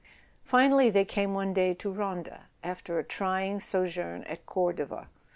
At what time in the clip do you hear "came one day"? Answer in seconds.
1.05-1.75